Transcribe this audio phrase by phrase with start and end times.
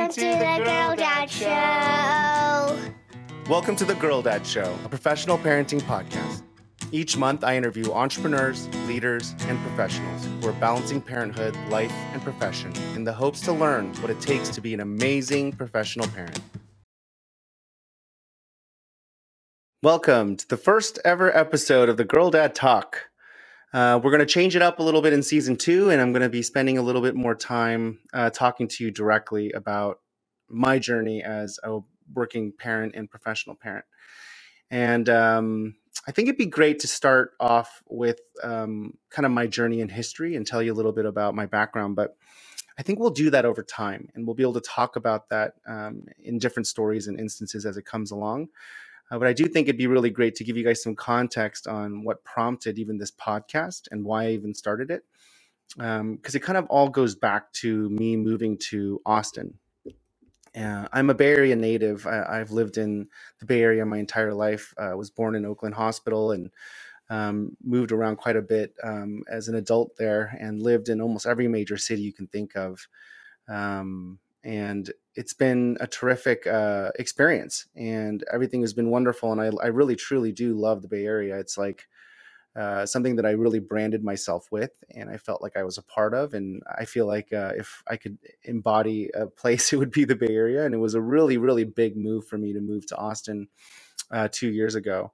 [0.00, 2.90] Welcome to the Girl Dad Show.
[3.50, 6.42] Welcome to the Girl Dad Show, a professional parenting podcast.
[6.90, 12.72] Each month, I interview entrepreneurs, leaders, and professionals who are balancing parenthood, life, and profession
[12.94, 16.40] in the hopes to learn what it takes to be an amazing professional parent.
[19.82, 23.09] Welcome to the first ever episode of the Girl Dad Talk.
[23.72, 26.12] Uh, we're going to change it up a little bit in season two, and I'm
[26.12, 30.00] going to be spending a little bit more time uh, talking to you directly about
[30.48, 31.78] my journey as a
[32.12, 33.84] working parent and professional parent.
[34.70, 39.46] And um, I think it'd be great to start off with um, kind of my
[39.46, 41.94] journey in history and tell you a little bit about my background.
[41.94, 42.16] But
[42.78, 45.54] I think we'll do that over time, and we'll be able to talk about that
[45.68, 48.48] um, in different stories and instances as it comes along.
[49.10, 51.66] Uh, but I do think it'd be really great to give you guys some context
[51.66, 55.04] on what prompted even this podcast and why I even started it.
[55.76, 59.54] Because um, it kind of all goes back to me moving to Austin.
[60.56, 62.06] Uh, I'm a Bay Area native.
[62.06, 63.06] I, have lived in
[63.38, 64.74] the Bay Area my entire life.
[64.78, 66.50] I uh, was born in Oakland Hospital and
[67.08, 71.26] um, moved around quite a bit um, as an adult there and lived in almost
[71.26, 72.86] every major city you can think of.
[73.48, 79.50] Um, and it's been a terrific uh, experience and everything has been wonderful and I,
[79.62, 81.38] I, really truly do love the bay area.
[81.38, 81.86] It's like
[82.56, 85.84] uh, something that i really branded myself with and i felt like i was a
[85.84, 89.92] part of and i feel like uh, if i could embody a place it would
[89.92, 92.60] be the bay area and it was a really really big move for me to
[92.60, 93.46] move to austin
[94.12, 95.12] uh, two years ago.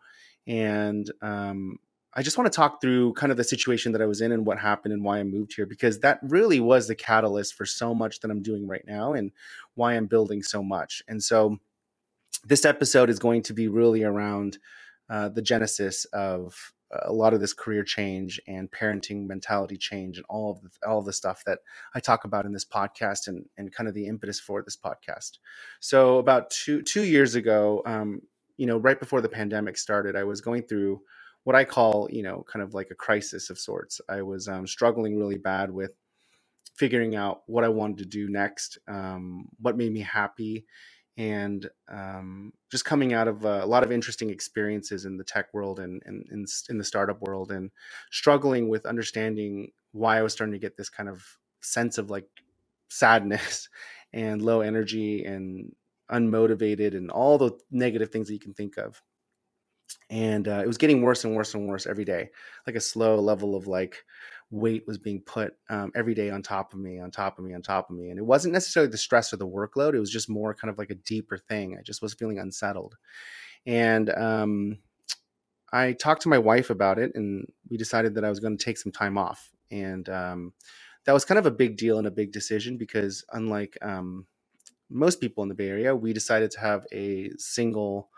[0.49, 1.79] And um,
[2.17, 4.47] I just want to talk through kind of the situation that I was in and
[4.47, 7.95] what happened and why I moved here because that really was the catalyst for so
[7.95, 9.33] much that I'm doing right now and
[9.75, 11.03] why I'm building so much.
[11.06, 11.59] And so
[12.42, 14.56] this episode is going to be really around
[15.11, 16.72] uh, the genesis of
[17.03, 21.00] a lot of this career change and parenting mentality change and all of the, all
[21.00, 21.59] of the stuff that
[21.94, 25.39] I talk about in this podcast and, and kind of the impetus for this podcast.
[25.81, 28.22] So about two two years ago, um,
[28.56, 31.03] you know, right before the pandemic started, I was going through
[31.47, 34.01] what I call, you know, kind of like a crisis of sorts.
[34.09, 35.93] I was um, struggling really bad with
[36.75, 40.67] figuring out what I wanted to do next, um, what made me happy,
[41.17, 45.55] and um, just coming out of a, a, lot of interesting experiences in the tech
[45.55, 47.71] world and, and, and in the startup world, and
[48.11, 51.25] struggling with understanding why I was starting to get this kind of
[51.61, 52.27] sense of like
[52.91, 53.69] sadness
[54.12, 55.73] and low energy and
[56.11, 59.01] unmotivated and all the negative things that you can think of
[60.11, 62.31] and uh, it was getting worse and worse and worse every day
[62.67, 64.05] like a slow level of like
[64.51, 67.53] weight was being put um, every day on top of me on top of me
[67.53, 70.11] on top of me and it wasn't necessarily the stress or the workload it was
[70.11, 72.97] just more kind of like a deeper thing i just was feeling unsettled
[73.67, 74.79] and um,
[75.73, 78.65] i talked to my wife about it and we decided that i was going to
[78.65, 80.53] take some time off and um,
[81.05, 84.27] that was kind of a big deal and a big decision because unlike um,
[84.91, 88.11] most people in the bay area we decided to have a single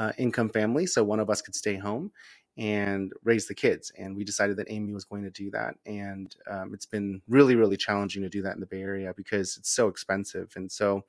[0.00, 2.12] uh, income family, so one of us could stay home
[2.58, 3.92] and raise the kids.
[3.98, 5.76] And we decided that Amy was going to do that.
[5.86, 9.58] And um, it's been really, really challenging to do that in the Bay Area because
[9.58, 10.52] it's so expensive.
[10.56, 11.04] And so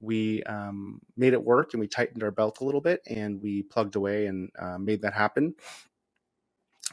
[0.00, 3.62] we um, made it work and we tightened our belt a little bit and we
[3.64, 5.54] plugged away and uh, made that happen.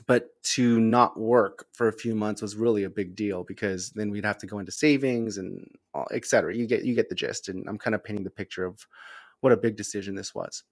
[0.07, 4.11] But to not work for a few months was really a big deal because then
[4.11, 5.67] we'd have to go into savings and
[6.11, 6.55] et cetera.
[6.55, 8.87] You get you get the gist, and I'm kind of painting the picture of
[9.41, 10.63] what a big decision this was.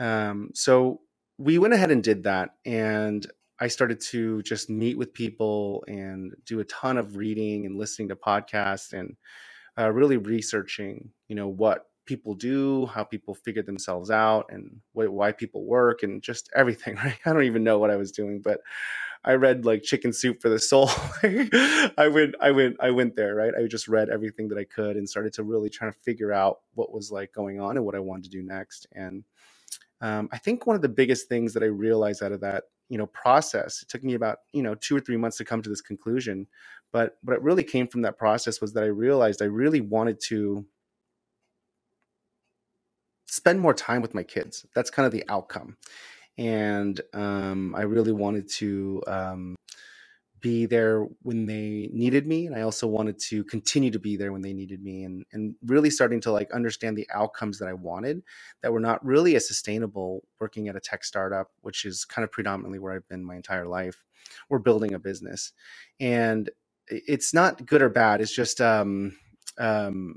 [0.00, 1.00] Um, so
[1.38, 2.50] we went ahead and did that.
[2.64, 3.24] And
[3.60, 8.08] I started to just meet with people and do a ton of reading and listening
[8.08, 9.16] to podcasts and
[9.78, 15.10] uh, really researching, you know, what people do, how people figure themselves out, and what,
[15.10, 16.96] why people work, and just everything.
[17.04, 17.18] Right?
[17.24, 18.60] I don't even know what I was doing, but
[19.22, 20.90] I read like Chicken Soup for the Soul.
[21.22, 23.34] I went, I went, I went there.
[23.34, 23.52] Right?
[23.54, 26.60] I just read everything that I could and started to really try to figure out
[26.74, 28.86] what was like going on and what I wanted to do next.
[28.92, 29.22] And
[30.00, 32.98] um, I think one of the biggest things that I realized out of that, you
[32.98, 35.68] know, process, it took me about, you know, two or three months to come to
[35.68, 36.46] this conclusion.
[36.92, 40.20] But what it really came from that process was that I realized I really wanted
[40.28, 40.66] to
[43.26, 44.66] spend more time with my kids.
[44.74, 45.76] That's kind of the outcome.
[46.36, 49.56] And um, I really wanted to um,
[50.40, 54.32] be there when they needed me and i also wanted to continue to be there
[54.32, 57.72] when they needed me and and really starting to like understand the outcomes that i
[57.72, 58.22] wanted
[58.62, 62.32] that were not really as sustainable working at a tech startup which is kind of
[62.32, 64.02] predominantly where i've been my entire life
[64.48, 65.52] we're building a business.
[65.98, 66.50] And
[66.88, 69.16] it's not good or bad it's just um
[69.58, 70.16] um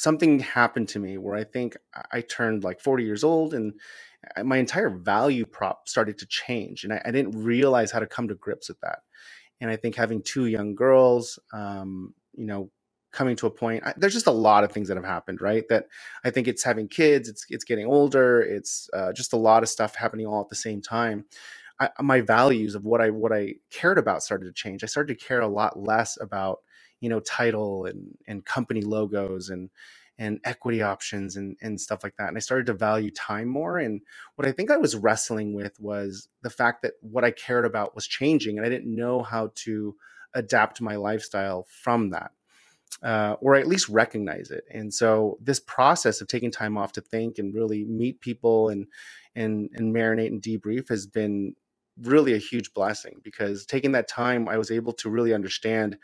[0.00, 1.76] something happened to me where i think
[2.12, 3.74] i turned like 40 years old and
[4.44, 8.28] my entire value prop started to change and I, I, didn't realize how to come
[8.28, 9.00] to grips with that
[9.60, 12.70] and i think having two young girls um, you know
[13.12, 13.84] coming to a point.
[13.84, 15.64] I, there's just a lot of things that have happened, right?
[15.68, 15.86] That
[16.24, 19.68] I think it's having kids, it's it's getting older, it's uh, just a lot of
[19.68, 21.24] stuff happening all at the same time.
[21.80, 24.82] I, my values of what I what I cared about started to change.
[24.82, 26.60] I started to care a lot less about
[27.00, 29.70] you know title and and company logos and
[30.18, 32.28] and equity options and and stuff like that.
[32.28, 33.78] And I started to value time more.
[33.78, 34.00] And
[34.36, 37.94] what I think I was wrestling with was the fact that what I cared about
[37.94, 39.96] was changing, and I didn't know how to
[40.34, 42.32] adapt my lifestyle from that.
[43.02, 44.64] Uh, or at least recognize it.
[44.72, 48.86] And so this process of taking time off to think and really meet people and
[49.36, 51.54] and and marinate and debrief has been
[52.02, 55.98] really a huge blessing because taking that time, I was able to really understand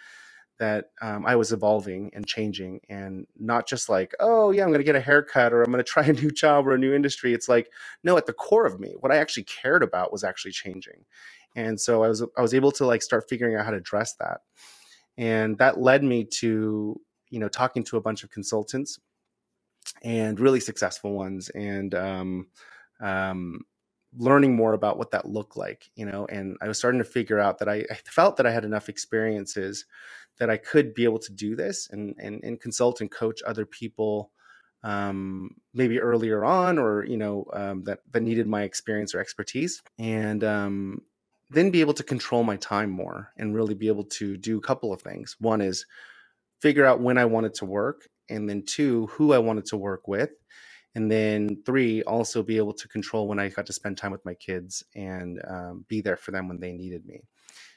[0.58, 4.80] that um, I was evolving and changing, and not just like, oh yeah, I'm going
[4.80, 6.94] to get a haircut or I'm going to try a new job or a new
[6.94, 7.34] industry.
[7.34, 7.70] It's like,
[8.02, 11.04] no, at the core of me, what I actually cared about was actually changing,
[11.56, 14.14] and so I was I was able to like start figuring out how to address
[14.20, 14.40] that,
[15.16, 18.98] and that led me to you know talking to a bunch of consultants
[20.02, 22.46] and really successful ones, and um,
[23.00, 23.60] um,
[24.16, 27.38] learning more about what that looked like, you know, and I was starting to figure
[27.38, 29.86] out that I, I, felt that I had enough experiences
[30.38, 33.66] that I could be able to do this and and, and consult and coach other
[33.66, 34.30] people
[34.82, 39.82] um, maybe earlier on or you know um, that that needed my experience or expertise
[39.98, 41.00] and um,
[41.50, 44.62] then be able to control my time more and really be able to do a
[44.62, 45.36] couple of things.
[45.38, 45.86] One is
[46.60, 50.08] figure out when I wanted to work, and then two, who I wanted to work
[50.08, 50.30] with
[50.94, 54.24] and then three also be able to control when i got to spend time with
[54.24, 57.22] my kids and um, be there for them when they needed me.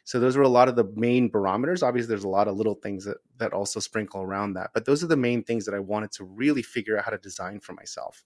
[0.05, 1.83] So those were a lot of the main barometers.
[1.83, 5.03] Obviously there's a lot of little things that that also sprinkle around that but those
[5.03, 7.73] are the main things that i wanted to really figure out how to design for
[7.73, 8.23] myself.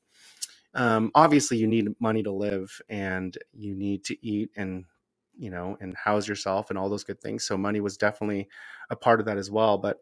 [0.75, 4.85] Um, obviously you need money to live and you need to eat and
[5.37, 8.49] you know and house yourself and all those good things so money was definitely
[8.91, 9.99] a part of that as well but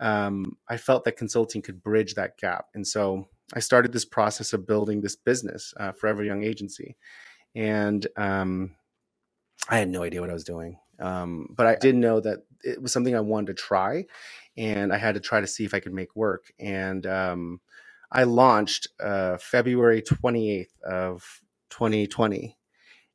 [0.00, 4.52] um, i felt that consulting could bridge that gap and so I started this process
[4.52, 6.96] of building this business, uh, Forever Young Agency,
[7.54, 8.74] and um,
[9.68, 10.78] I had no idea what I was doing.
[10.98, 14.06] Um, but I did know that it was something I wanted to try,
[14.56, 16.52] and I had to try to see if I could make work.
[16.58, 17.60] And um,
[18.10, 22.56] I launched uh, February 28th of 2020,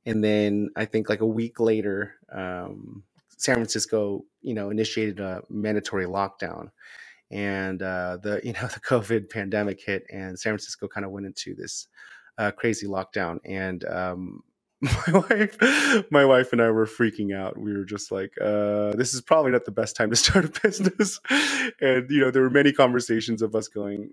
[0.05, 3.03] and then I think like a week later, um,
[3.37, 6.69] San Francisco, you know, initiated a mandatory lockdown
[7.31, 11.25] and uh, the you know the COVID pandemic hit, and San Francisco kind of went
[11.25, 11.87] into this
[12.37, 13.39] uh, crazy lockdown.
[13.45, 14.43] And um,
[14.81, 15.57] my wife,
[16.11, 17.57] my wife and I were freaking out.
[17.57, 20.59] We were just like, uh, "This is probably not the best time to start a
[20.63, 21.19] business."
[21.79, 24.11] and you know, there were many conversations of us going,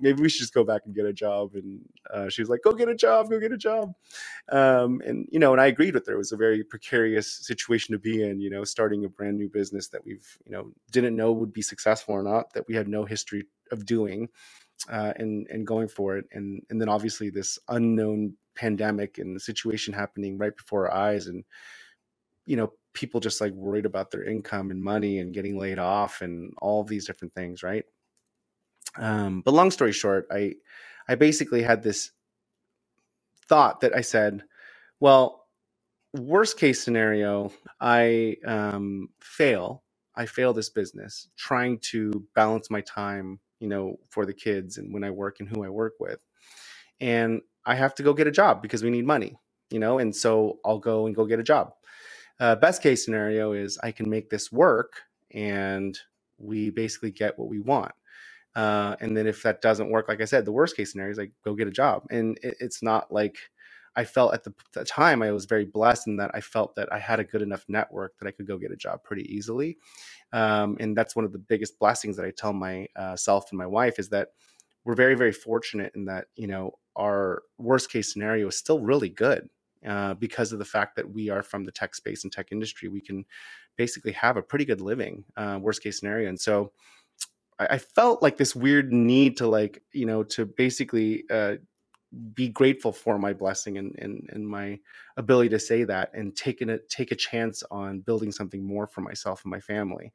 [0.00, 1.52] maybe we should just go back and get a job.
[1.54, 1.80] And
[2.12, 3.94] uh, she was like, go get a job, go get a job.
[4.50, 6.14] Um, and, you know, and I agreed with her.
[6.14, 9.48] It was a very precarious situation to be in, you know, starting a brand new
[9.48, 12.88] business that we've, you know, didn't know would be successful or not, that we had
[12.88, 14.28] no history of doing.
[14.90, 19.40] Uh, and and going for it, and and then obviously this unknown pandemic and the
[19.40, 21.44] situation happening right before our eyes, and
[22.46, 26.22] you know people just like worried about their income and money and getting laid off
[26.22, 27.84] and all these different things, right?
[28.96, 30.54] Um, but long story short, I
[31.08, 32.12] I basically had this
[33.48, 34.44] thought that I said,
[35.00, 35.46] well,
[36.14, 39.84] worst case scenario, I um, fail.
[40.16, 44.94] I fail this business trying to balance my time, you know, for the kids and
[44.94, 46.20] when I work and who I work with.
[47.00, 49.36] And I have to go get a job because we need money,
[49.70, 51.72] you know, and so I'll go and go get a job.
[52.40, 54.94] Uh, best case scenario is I can make this work
[55.32, 55.98] and
[56.38, 57.92] we basically get what we want.
[58.54, 61.18] Uh, and then if that doesn't work, like I said, the worst case scenario is
[61.18, 62.04] like go get a job.
[62.10, 63.36] And it, it's not like
[63.96, 66.92] I felt at the, the, time I was very blessed in that I felt that
[66.92, 69.78] I had a good enough network that I could go get a job pretty easily.
[70.32, 73.66] Um, and that's one of the biggest blessings that I tell myself uh, and my
[73.66, 74.28] wife is that
[74.84, 79.08] we're very very fortunate in that you know our worst case scenario is still really
[79.08, 79.48] good
[79.86, 82.88] uh, because of the fact that we are from the tech space and tech industry.
[82.88, 83.24] We can
[83.76, 86.28] basically have a pretty good living, uh, worst case scenario.
[86.28, 86.72] And so
[87.58, 91.56] I, felt like this weird need to like you know to basically uh,
[92.34, 94.78] be grateful for my blessing and, and and my
[95.16, 99.00] ability to say that and taking a take a chance on building something more for
[99.00, 100.12] myself and my family.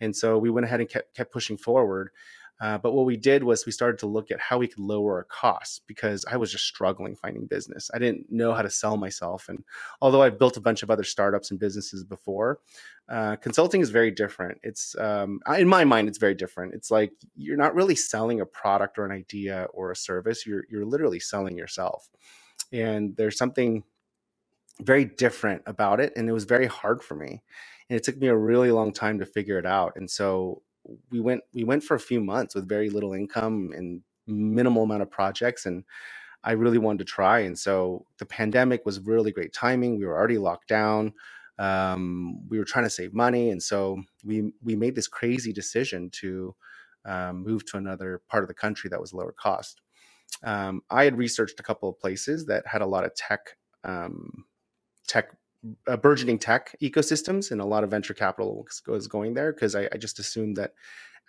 [0.00, 2.10] And so we went ahead and kept kept pushing forward
[2.60, 5.16] uh, but what we did was we started to look at how we could lower
[5.16, 7.90] our costs because I was just struggling finding business.
[7.94, 9.48] I didn't know how to sell myself.
[9.48, 9.64] And
[10.02, 12.60] although I've built a bunch of other startups and businesses before,
[13.08, 14.58] uh, consulting is very different.
[14.62, 16.74] It's, um, in my mind, it's very different.
[16.74, 20.64] It's like you're not really selling a product or an idea or a service, you're,
[20.70, 22.10] you're literally selling yourself.
[22.72, 23.84] And there's something
[24.82, 26.12] very different about it.
[26.14, 27.42] And it was very hard for me.
[27.88, 29.94] And it took me a really long time to figure it out.
[29.96, 30.62] And so
[31.10, 35.02] we went we went for a few months with very little income and minimal amount
[35.02, 35.84] of projects and
[36.42, 37.40] I really wanted to try.
[37.40, 39.98] And so the pandemic was really great timing.
[39.98, 41.12] We were already locked down.
[41.58, 46.08] Um, we were trying to save money, and so we we made this crazy decision
[46.12, 46.54] to
[47.04, 49.82] um, move to another part of the country that was lower cost.
[50.42, 54.46] Um, I had researched a couple of places that had a lot of tech um,
[55.06, 55.36] tech
[55.86, 59.88] uh, burgeoning tech ecosystems, and a lot of venture capital was going there because I,
[59.92, 60.72] I just assumed that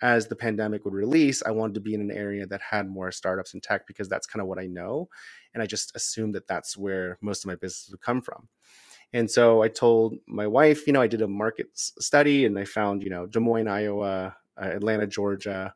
[0.00, 3.12] as the pandemic would release, I wanted to be in an area that had more
[3.12, 5.08] startups and tech because that's kind of what I know.
[5.54, 8.48] And I just assumed that that's where most of my business would come from.
[9.12, 12.64] And so I told my wife, you know, I did a market study and I
[12.64, 15.74] found, you know, Des Moines, Iowa, uh, Atlanta, Georgia,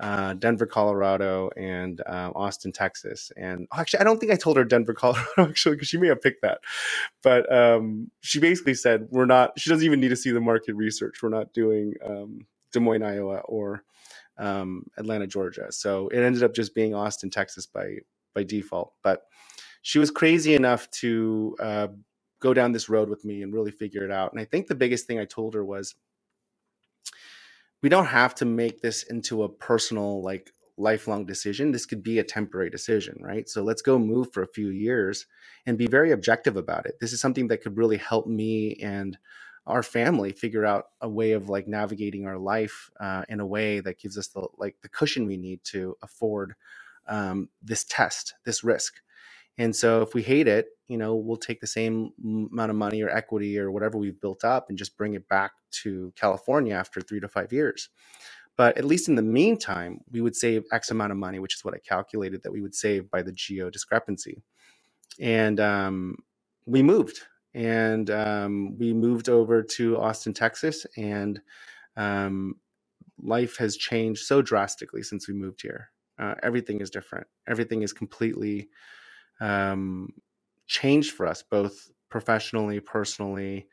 [0.00, 3.32] uh, Denver, Colorado, and uh, Austin, Texas.
[3.36, 6.22] And actually, I don't think I told her Denver, Colorado, actually, because she may have
[6.22, 6.60] picked that.
[7.22, 10.74] But um, she basically said, we're not, she doesn't even need to see the market
[10.74, 11.22] research.
[11.22, 13.84] We're not doing um, Des Moines, Iowa, or
[14.38, 15.72] um, Atlanta, Georgia.
[15.72, 17.98] So it ended up just being Austin, Texas by
[18.34, 18.92] by default.
[19.02, 19.24] But
[19.82, 21.88] she was crazy enough to uh,
[22.40, 24.32] go down this road with me and really figure it out.
[24.32, 25.94] And I think the biggest thing I told her was,
[27.86, 31.70] we don't have to make this into a personal like lifelong decision.
[31.70, 33.48] This could be a temporary decision, right?
[33.48, 35.26] So let's go move for a few years
[35.66, 36.96] and be very objective about it.
[37.00, 39.16] This is something that could really help me and
[39.68, 43.78] our family figure out a way of like navigating our life uh, in a way
[43.78, 46.56] that gives us the like the cushion we need to afford
[47.06, 48.94] um, this test, this risk.
[49.58, 52.10] And so if we hate it, you know, we'll take the same
[52.52, 55.52] amount of money or equity or whatever we've built up and just bring it back
[55.82, 57.90] to California after three to five years.
[58.56, 61.64] But at least in the meantime, we would save X amount of money, which is
[61.64, 64.42] what I calculated that we would save by the geo discrepancy.
[65.20, 66.16] And um,
[66.66, 67.20] we moved
[67.54, 71.40] and um, we moved over to Austin, Texas, and
[71.96, 72.56] um,
[73.22, 75.90] life has changed so drastically since we moved here.
[76.18, 77.26] Uh, everything is different.
[77.48, 78.68] Everything is completely
[79.40, 80.10] um,
[80.66, 83.68] changed for us, both professionally, personally,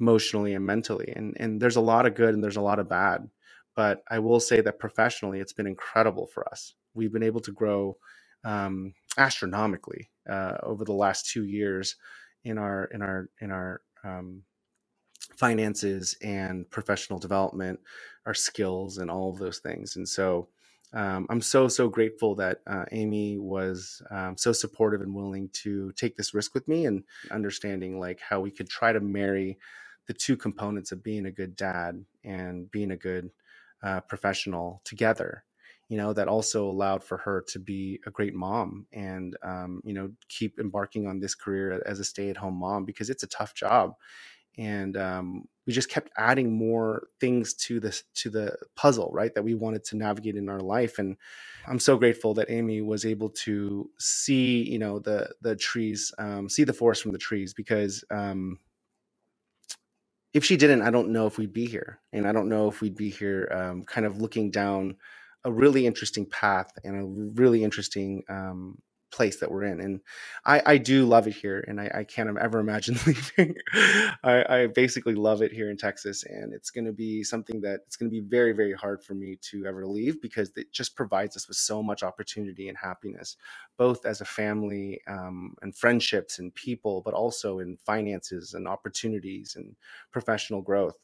[0.00, 1.12] emotionally, and mentally.
[1.16, 3.28] And and there's a lot of good and there's a lot of bad.
[3.76, 6.74] But I will say that professionally, it's been incredible for us.
[6.94, 7.98] We've been able to grow
[8.44, 11.96] um, astronomically uh, over the last two years
[12.44, 14.42] in our in our in our um,
[15.36, 17.80] finances and professional development,
[18.26, 19.96] our skills, and all of those things.
[19.96, 20.48] And so,
[20.94, 25.92] um, I'm so so grateful that uh, Amy was um, so supportive and willing to
[25.92, 29.58] take this risk with me, and understanding like how we could try to marry
[30.08, 33.30] the two components of being a good dad and being a good
[33.84, 35.44] uh, professional together
[35.88, 39.94] you know that also allowed for her to be a great mom and um, you
[39.94, 43.94] know keep embarking on this career as a stay-at-home mom because it's a tough job.
[44.58, 49.44] And um, we just kept adding more things to this to the puzzle right that
[49.44, 50.98] we wanted to navigate in our life.
[51.00, 51.16] And
[51.68, 56.48] i'm so grateful that amy was able to see you know the the trees um,
[56.48, 58.58] see the forest from the trees because um,
[60.38, 62.80] if she didn't i don't know if we'd be here and i don't know if
[62.80, 64.94] we'd be here um, kind of looking down
[65.42, 67.04] a really interesting path and a
[67.40, 68.78] really interesting um,
[69.10, 69.80] place that we're in.
[69.80, 70.00] And
[70.44, 73.54] I, I do love it here, and I, I can't ever imagine leaving.
[74.22, 77.80] I, I, basically love it here in Texas, and it's going to be something that
[77.86, 80.94] it's going to be very, very hard for me to ever leave because it just
[80.94, 83.36] provides us with so much opportunity and happiness,
[83.76, 89.56] both as a family um, and friendships and people, but also in finances and opportunities
[89.56, 89.74] and
[90.12, 90.98] professional growth.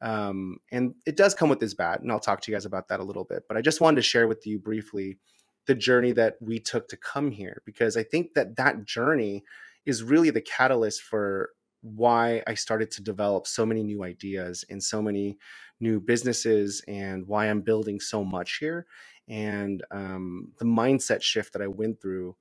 [0.00, 2.88] Um, and it does come with this bad, and I'll talk to you guys about
[2.88, 3.44] that a little bit.
[3.48, 5.18] But I just wanted to share with you briefly
[5.66, 9.44] the journey that we took to come here because I think that that journey
[9.86, 11.50] is really the catalyst for
[11.82, 15.38] why I started to develop so many new ideas and so many
[15.80, 18.86] new businesses and why I'm building so much here
[19.28, 22.36] and um, the mindset shift that I went through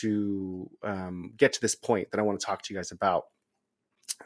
[0.00, 3.24] to um, get to this point that I want to talk to you guys about.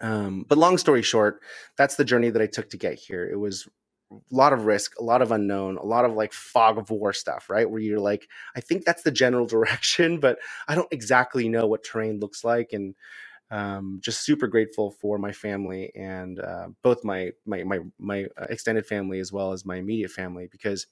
[0.01, 1.41] Um, but long story short,
[1.77, 3.29] that's the journey that I took to get here.
[3.29, 3.69] It was
[4.31, 7.51] lot of risk, a lot of unknown, a lot of like fog of war stuff,
[7.51, 7.69] right?
[7.71, 10.39] Where you're like, I think that's the general direction, but
[10.69, 12.73] I don't exactly know what terrain looks like.
[12.73, 12.95] And
[13.51, 18.47] um, just super grateful for my family and uh, both my my my my uh,
[18.51, 20.87] extended family as well as my immediate family because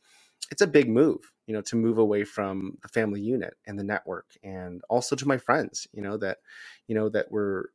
[0.51, 3.85] it's a big move, you know, to move away from the family unit and the
[3.85, 6.39] network, and also to my friends, you know, that
[6.89, 7.71] you know that were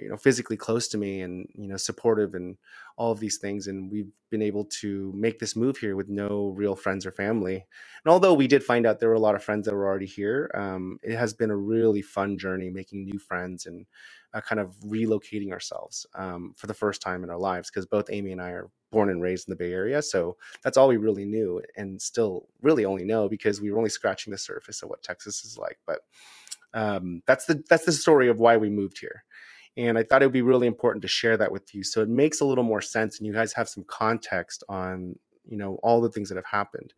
[0.00, 2.56] you know physically close to me and you know supportive and
[2.96, 6.52] all of these things and we've been able to make this move here with no
[6.56, 7.54] real friends or family.
[7.56, 10.06] And although we did find out there were a lot of friends that were already
[10.06, 13.86] here um, it has been a really fun journey making new friends and
[14.34, 18.06] uh, kind of relocating ourselves um, for the first time in our lives because both
[18.10, 20.96] amy and i are born and raised in the bay area so that's all we
[20.98, 24.88] really knew and still really only know because we were only scratching the surface of
[24.90, 26.00] what texas is like but
[26.74, 29.24] um, that's the that's the story of why we moved here
[29.76, 32.08] and i thought it would be really important to share that with you so it
[32.08, 35.14] makes a little more sense and you guys have some context on
[35.44, 36.92] you know all the things that have happened.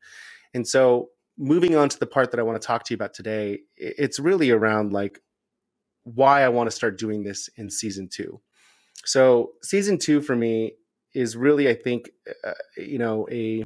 [0.53, 3.13] And so moving on to the part that i want to talk to you about
[3.13, 5.21] today it's really around like
[6.05, 8.41] why i want to start doing this in season two.
[9.05, 10.75] So season two for me
[11.13, 12.11] is really i think
[12.45, 13.65] uh, you know a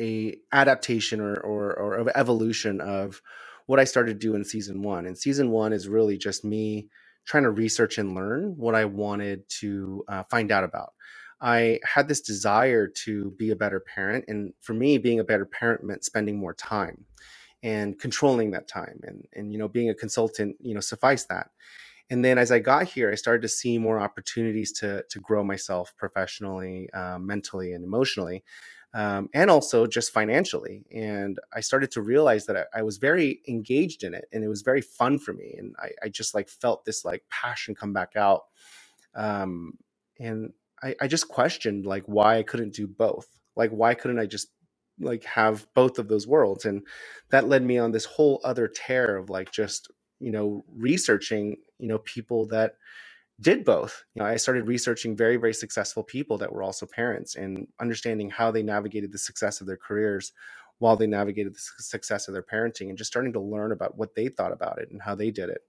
[0.00, 3.22] a adaptation or, or or evolution of
[3.66, 5.06] what I started to do in season one.
[5.06, 6.88] And season one is really just me
[7.26, 10.92] trying to research and learn what I wanted to uh, find out about.
[11.40, 14.24] I had this desire to be a better parent.
[14.28, 17.04] And for me, being a better parent meant spending more time
[17.62, 19.00] and controlling that time.
[19.02, 21.48] And, and you know, being a consultant, you know, suffice that.
[22.10, 25.42] And then as I got here, I started to see more opportunities to, to grow
[25.42, 28.44] myself professionally, uh, mentally, and emotionally
[28.94, 30.84] um, and also just financially.
[30.94, 34.48] And I started to realize that I, I, was very engaged in it and it
[34.48, 35.56] was very fun for me.
[35.58, 38.42] And I, I just like felt this like passion come back out.
[39.16, 39.78] Um,
[40.20, 43.26] and I, I just questioned like why I couldn't do both.
[43.56, 44.48] Like, why couldn't I just
[45.00, 46.64] like have both of those worlds?
[46.64, 46.82] And
[47.30, 51.88] that led me on this whole other tear of like just, you know, researching, you
[51.88, 52.76] know, people that
[53.40, 54.04] did both.
[54.14, 58.30] You know, I started researching very, very successful people that were also parents and understanding
[58.30, 60.32] how they navigated the success of their careers
[60.78, 64.14] while they navigated the success of their parenting and just starting to learn about what
[64.14, 65.62] they thought about it and how they did it.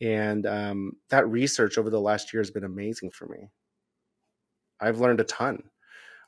[0.00, 3.50] And um, that research over the last year has been amazing for me.
[4.80, 5.64] I've learned a ton.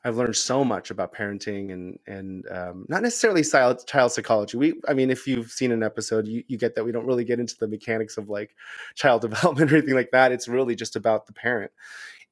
[0.03, 3.81] I've learned so much about parenting and and um, not necessarily child,
[4.11, 4.57] psychology.
[4.57, 7.23] We, I mean, if you've seen an episode, you, you get that we don't really
[7.23, 8.55] get into the mechanics of like
[8.95, 10.31] child development or anything like that.
[10.31, 11.71] It's really just about the parent.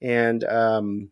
[0.02, 1.10] And um,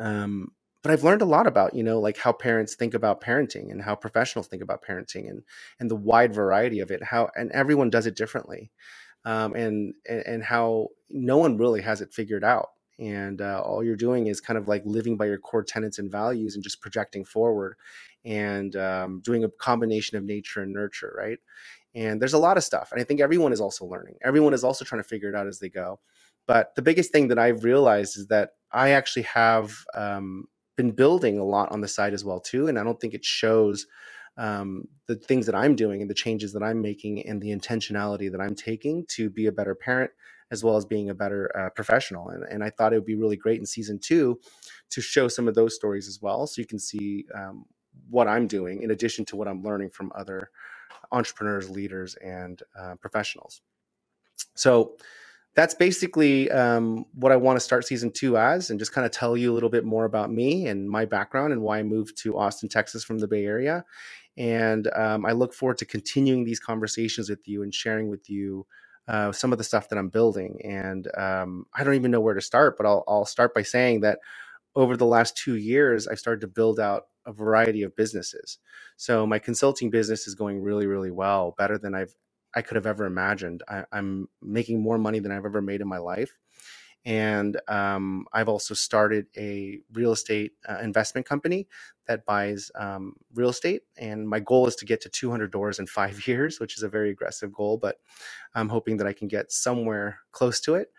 [0.00, 3.70] um, but I've learned a lot about you know like how parents think about parenting
[3.70, 5.42] and how professionals think about parenting and
[5.78, 7.02] and the wide variety of it.
[7.02, 8.70] How and everyone does it differently,
[9.26, 13.82] um, and, and and how no one really has it figured out and uh, all
[13.84, 16.80] you're doing is kind of like living by your core tenets and values and just
[16.80, 17.76] projecting forward
[18.24, 21.38] and um, doing a combination of nature and nurture right?
[21.94, 24.16] And there's a lot of stuff and i think everyone is also learning.
[24.22, 26.00] Everyone is also trying to figure it out as they go.
[26.46, 31.38] But the biggest thing that i've realized is that i actually have um, been building
[31.38, 33.86] a lot on the side as well too and i don't think it shows
[34.36, 38.30] um, the things that i'm doing and the changes that i'm making and the intentionality
[38.30, 40.10] that i'm taking to be a better parent
[40.54, 42.30] as well as being a better uh, professional.
[42.30, 44.40] And, and I thought it would be really great in season two
[44.90, 46.46] to show some of those stories as well.
[46.46, 47.66] So you can see um,
[48.08, 50.50] what I'm doing in addition to what I'm learning from other
[51.12, 53.60] entrepreneurs, leaders, and uh, professionals.
[54.54, 54.96] So
[55.54, 59.12] that's basically um, what I want to start season two as, and just kind of
[59.12, 62.16] tell you a little bit more about me and my background and why I moved
[62.22, 63.84] to Austin, Texas from the Bay Area.
[64.36, 68.66] And um, I look forward to continuing these conversations with you and sharing with you
[69.08, 70.60] uh, some of the stuff that I'm building.
[70.64, 74.00] And um, I don't even know where to start, but I'll, I'll start by saying
[74.02, 74.18] that
[74.76, 78.58] over the last two years, I've started to build out a variety of businesses.
[78.98, 82.14] So my consulting business is going really, really well, better than I've
[82.54, 83.62] I could have ever imagined.
[83.68, 86.32] I, I'm making more money than I've ever made in my life.
[87.04, 91.68] And um, I've also started a real estate uh, investment company
[92.06, 93.82] that buys um, real estate.
[93.98, 96.88] And my goal is to get to 200 doors in five years, which is a
[96.88, 97.96] very aggressive goal, but
[98.54, 100.92] I'm hoping that I can get somewhere close to it.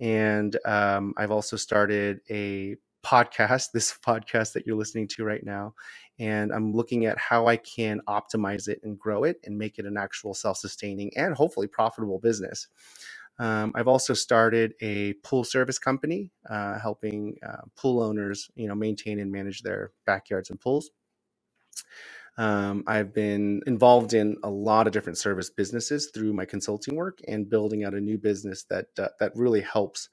[0.00, 5.74] And um, I've also started a podcast, this podcast that you're listening to right now.
[6.18, 9.86] And I'm looking at how I can optimize it and grow it and make it
[9.86, 12.68] an actual self sustaining and hopefully profitable business.
[13.38, 18.74] Um, I've also started a pool service company, uh, helping uh, pool owners, you know,
[18.76, 20.90] maintain and manage their backyards and pools.
[22.38, 27.20] Um, I've been involved in a lot of different service businesses through my consulting work
[27.28, 30.08] and building out a new business that uh, that really helps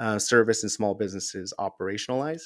[0.00, 2.42] uh, service and small businesses operationalize.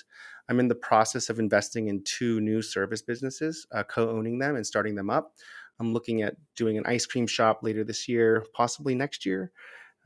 [0.48, 4.66] I'm in the process of investing in two new service businesses, uh, co-owning them and
[4.66, 5.32] starting them up.
[5.80, 9.52] I'm looking at doing an ice cream shop later this year, possibly next year.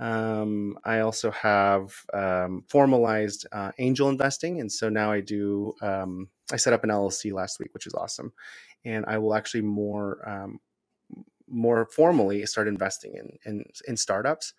[0.01, 5.75] Um, I also have um, formalized uh, angel investing, and so now I do.
[5.83, 8.33] Um, I set up an LLC last week, which is awesome,
[8.85, 10.61] and I will actually more um,
[11.49, 14.53] more formally start investing in, in in startups.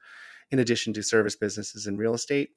[0.52, 2.50] in addition to service businesses and real estate.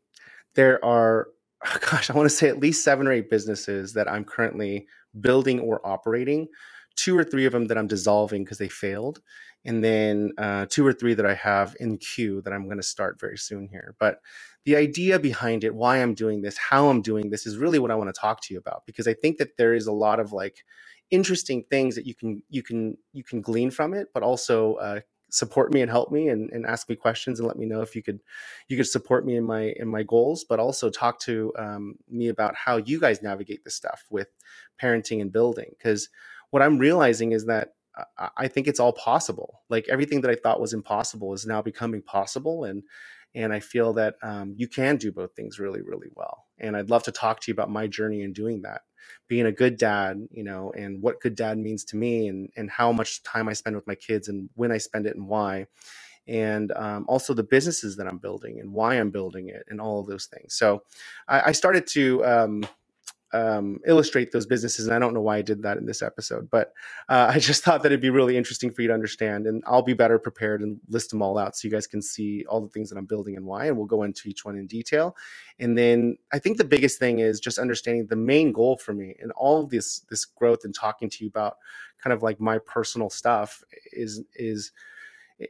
[0.54, 1.28] There are,
[1.90, 4.86] gosh, I want to say at least seven or eight businesses that I'm currently
[5.20, 6.48] building or operating.
[6.96, 9.20] Two or three of them that I'm dissolving because they failed,
[9.64, 12.82] and then uh, two or three that I have in queue that I'm going to
[12.84, 13.94] start very soon here.
[14.00, 14.20] But
[14.64, 17.90] the idea behind it, why I'm doing this, how I'm doing this, is really what
[17.90, 20.20] I want to talk to you about because I think that there is a lot
[20.20, 20.64] of like
[21.10, 25.00] interesting things that you can you can you can glean from it, but also uh,
[25.30, 27.96] support me and help me and, and ask me questions and let me know if
[27.96, 28.20] you could
[28.68, 32.28] you could support me in my in my goals but also talk to um, me
[32.28, 34.28] about how you guys navigate this stuff with
[34.80, 36.08] parenting and building because
[36.50, 37.74] what i'm realizing is that
[38.36, 39.60] I think it's all possible.
[39.68, 42.82] Like everything that I thought was impossible is now becoming possible, and
[43.34, 46.46] and I feel that um, you can do both things really, really well.
[46.58, 48.82] And I'd love to talk to you about my journey in doing that,
[49.28, 52.70] being a good dad, you know, and what good dad means to me, and and
[52.70, 55.66] how much time I spend with my kids, and when I spend it, and why,
[56.26, 60.00] and um, also the businesses that I'm building, and why I'm building it, and all
[60.00, 60.54] of those things.
[60.54, 60.82] So
[61.28, 62.24] I, I started to.
[62.24, 62.64] Um,
[63.32, 64.86] um, illustrate those businesses.
[64.86, 66.72] And I don't know why I did that in this episode, but
[67.08, 69.46] uh, I just thought that it'd be really interesting for you to understand.
[69.46, 72.44] And I'll be better prepared and list them all out so you guys can see
[72.48, 73.66] all the things that I'm building and why.
[73.66, 75.16] And we'll go into each one in detail.
[75.58, 79.16] And then I think the biggest thing is just understanding the main goal for me
[79.20, 81.56] and all of this this growth and talking to you about
[82.02, 84.72] kind of like my personal stuff is is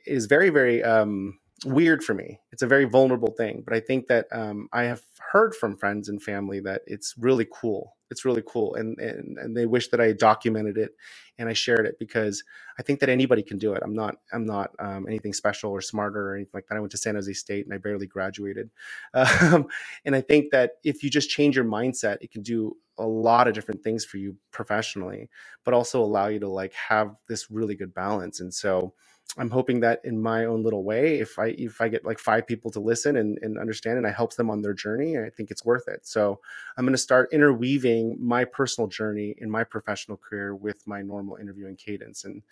[0.06, 2.40] is very very um, weird for me.
[2.52, 6.08] It's a very vulnerable thing, but I think that um, I have heard from friends
[6.08, 7.96] and family that it's really cool.
[8.10, 10.92] It's really cool, and, and and they wish that I documented it
[11.38, 12.44] and I shared it because
[12.78, 13.82] I think that anybody can do it.
[13.84, 16.76] I'm not I'm not um, anything special or smarter or anything like that.
[16.76, 18.70] I went to San Jose State and I barely graduated,
[19.14, 19.66] um,
[20.04, 23.48] and I think that if you just change your mindset, it can do a lot
[23.48, 25.28] of different things for you professionally,
[25.64, 28.40] but also allow you to like have this really good balance.
[28.40, 28.94] And so
[29.38, 32.46] I'm hoping that in my own little way, if I if I get like five
[32.46, 35.50] people to listen and, and understand and I help them on their journey, I think
[35.50, 36.06] it's worth it.
[36.06, 36.38] So
[36.76, 41.36] I'm going to start interweaving my personal journey in my professional career with my normal
[41.36, 42.24] interviewing cadence.
[42.24, 42.42] And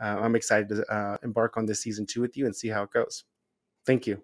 [0.00, 2.82] uh, I'm excited to uh, embark on this season two with you and see how
[2.82, 3.22] it goes.
[3.86, 4.22] Thank you.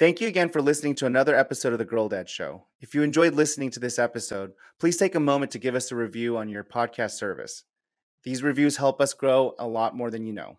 [0.00, 2.64] Thank you again for listening to another episode of The Girl Dad Show.
[2.80, 5.96] If you enjoyed listening to this episode, please take a moment to give us a
[5.96, 7.64] review on your podcast service.
[8.24, 10.58] These reviews help us grow a lot more than you know.